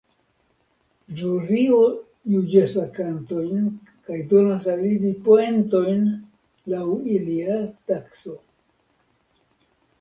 Ĵurio 1.17 1.81
juĝas 2.35 2.73
la 2.79 2.85
kantojn 2.95 3.69
kaj 4.09 4.19
donas 4.33 4.67
al 4.75 4.83
ili 4.95 5.13
poentojn 5.29 6.03
laŭ 6.75 6.85
ilia 7.21 7.63
takso. 7.95 8.39